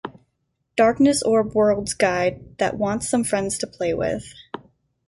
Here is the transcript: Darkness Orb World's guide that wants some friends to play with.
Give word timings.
Darkness 0.75 1.21
Orb 1.21 1.53
World's 1.53 1.93
guide 1.93 2.57
that 2.57 2.75
wants 2.75 3.07
some 3.07 3.23
friends 3.23 3.59
to 3.59 3.67
play 3.67 3.93
with. 3.93 4.33